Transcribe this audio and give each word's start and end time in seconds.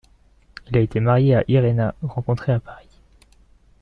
Il 0.71 0.75
a 0.77 0.81
été 0.81 0.99
marié 0.99 1.35
à 1.35 1.43
Irena, 1.47 1.93
rencontrée 2.01 2.53
à 2.53 2.59
Paris. 2.59 2.89